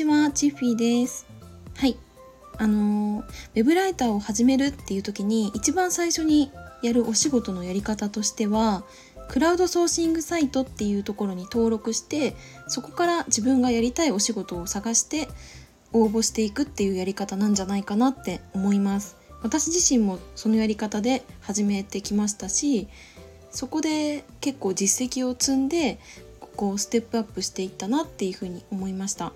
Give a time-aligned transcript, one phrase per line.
[0.00, 1.26] ちは、チッフィーです。
[1.76, 1.96] はい。
[2.56, 3.22] あの
[3.54, 6.50] ウェブライターを始めるっていう時に一番最初に
[6.82, 8.84] やるお仕事のやり方としては
[9.28, 12.36] クラウドソーシングサイトっていうところに登録して
[12.68, 15.28] そこから自分がやりたいお仕事を探して
[15.94, 22.88] 応募していくっていうやり方なんじゃないかなって思います私自身もそのやり方で始めてきましたし
[23.50, 25.98] そこで結構実績を積んで
[26.56, 29.32] こうステップアップしていったなっていうふうに思いました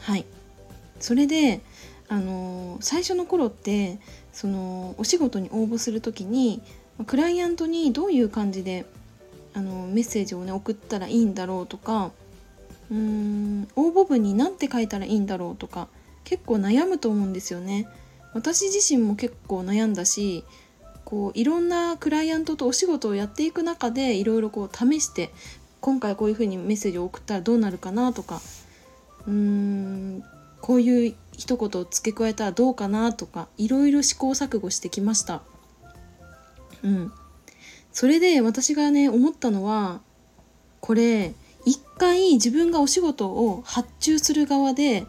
[0.00, 0.24] はい
[1.00, 1.60] それで
[2.08, 3.98] あの最初の頃って
[4.32, 6.62] そのお仕事に応募する時に
[7.06, 8.86] クライアントにどういう感じで
[9.54, 12.12] あのメッセージをね送ったらいいんだろうとか
[12.90, 15.88] うーん応募文に何て書いたらいいんだろうとか
[16.24, 17.88] 結構悩むと思うんですよね。
[18.34, 20.44] 私自身も結構悩んだし
[21.06, 25.30] こういろんなクライアントとお仕事をやっていく中でいろいろこう試して
[25.80, 28.42] 今回こういうふうにメッセージを送ったらどうなるかなとか
[29.26, 30.24] うーん
[30.60, 35.42] こういう一言を付け加えたらどうかなとかいろいろ試行錯誤してきました。
[36.82, 37.12] うん、
[37.92, 40.00] それで私がね思ったのは
[40.80, 45.06] これ一回自分がお仕事を発注する側で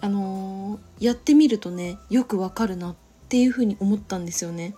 [0.00, 2.94] あのー、やってみるとねよくわかるなっ
[3.28, 4.74] ていうふうに思ったんですよね。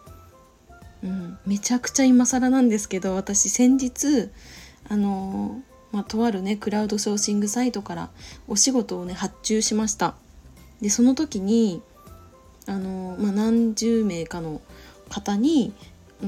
[1.03, 4.31] うん、めちゃくちゃ今更なんですけど私先日
[4.89, 8.11] あのーまあ、とあるねクラウドソーシングサイトから
[8.48, 10.15] お仕事をね発注しました
[10.81, 11.83] でその時に
[12.67, 14.61] あの、まあ、何十名かの
[15.09, 15.73] 方に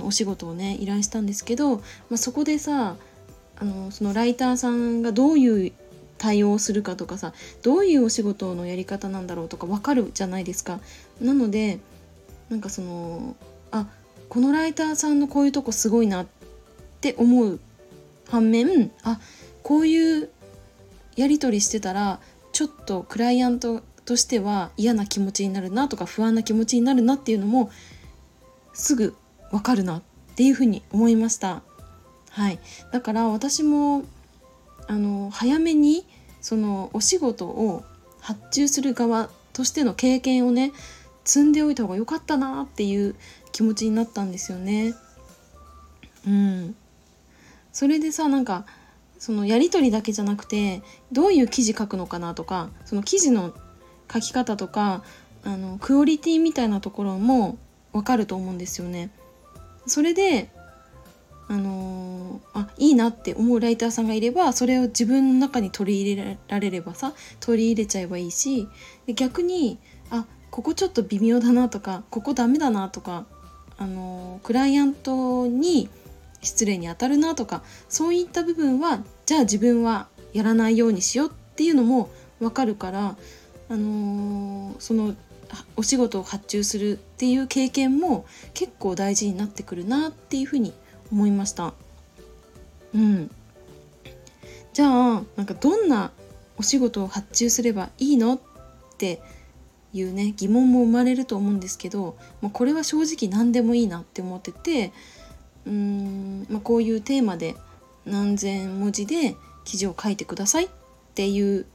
[0.03, 2.97] お仕事をね依頼したんですけど、まあ、そこでさ
[3.61, 5.73] あのそのライターさんがどういう
[6.17, 10.81] 対応するかとかさどういうお仕事のやり方なんだろうとか分かるじゃないですか。
[11.21, 11.79] なので
[12.51, 13.37] なんかその
[13.71, 13.87] あ
[14.29, 16.27] このライターさんのこういうとこすごいなっ
[17.01, 17.61] て思う
[18.29, 19.21] 反面あ
[19.69, 20.31] こういう
[21.15, 22.21] やり取りしてたら
[22.53, 27.71] ちょっとクライアントとしては嫌な気持ちになるなとか不安な気持ちになるなっていうのも
[28.73, 29.15] すぐ
[29.53, 30.03] わかるなっ
[30.37, 31.61] ていうふうに思いました。
[32.31, 32.59] はい、
[32.93, 34.05] だから私も
[34.87, 36.07] あの早めに
[36.41, 37.85] そのお仕事を
[38.21, 40.73] 発注する側としての経験をね
[41.27, 43.15] 積んでおいた方が良かったなっていう
[43.53, 44.95] 気持ちになったんですよね。
[46.27, 46.75] うん、
[47.71, 48.65] それでさなんか
[49.19, 53.53] そのやり取りだけじゃなくてどういう記事書くのかなとかその記事の
[54.13, 55.03] 書き方とか
[55.45, 57.59] あのクオリティみたいなところも
[57.93, 59.11] 分かると思うんですよね。
[59.87, 60.51] それで
[61.51, 68.69] あのー、あいいなって思うライターさんがいればそれを自分の中に取り入れられればさ取り入れちゃえばいいし
[69.07, 69.79] で逆に
[70.11, 73.25] あここちょっと微妙だなとかここダメだなとか、
[73.79, 75.89] あのー、クライアントに
[76.49, 82.11] 失礼に当たるなとかそういった部分はじゃあ自分はやらないようにしようっていうのも
[82.41, 83.17] 分かるから、
[83.69, 85.15] あのー、その
[85.77, 90.73] お仕事を発注するっていう経験も結構大事になってくるなっていうふうに
[91.11, 91.73] 思いました。
[92.95, 93.31] うん、
[94.73, 96.11] じゃあなんかどんな
[96.59, 98.41] お仕事を発注すればいいのっ
[98.99, 99.21] て
[99.93, 104.93] いうね疑問も生まれると思うんですけど、まあ、これは正直何でもいいなって思ってて
[105.69, 107.55] うーん、まあ、こういうテーマで
[108.07, 110.69] 何千文字で記事を書いてくださいっ
[111.15, 111.67] ていう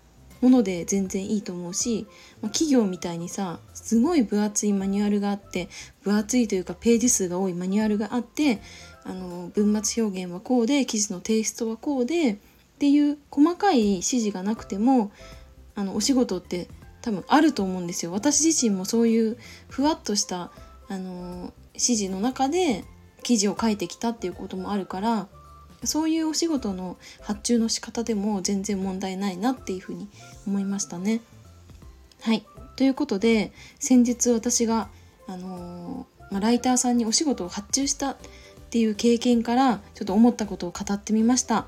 [0.42, 2.06] もので全然いいと思うし、
[2.42, 5.70] まあ、企業みたいにさすごい分厚いマニュアルがあって
[6.04, 8.60] 分厚いというかページ数が多いマニュアルがあって
[9.06, 12.38] あの文末表現はこうで記事のテイストはこうでっ
[12.80, 15.12] ていう細かい指示がなくても
[15.76, 16.68] あのお仕事って
[17.02, 18.12] 多分あると思うんですよ。
[18.12, 19.38] 私自身もそういう
[19.70, 20.52] ふわっとした
[20.90, 22.84] あの指示の中で
[23.24, 25.28] 記事を書いてきたっていうこともあるから
[25.86, 30.08] そういうお仕事の発注の仕方でも全然問題ないなっていうふうに
[30.48, 31.22] 思いましたね。
[32.22, 32.46] はい
[32.76, 34.90] ということで先日私が、
[35.28, 38.18] あのー、まあ、ライターさんにお仕事を発注したっ
[38.70, 41.68] ていう経験からちょっと思ったことを語ってみました。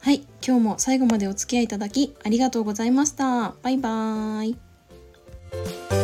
[0.00, 3.54] はい今日も最後までお付き合いいただきありがとうございました。
[3.62, 6.03] バイバーイ。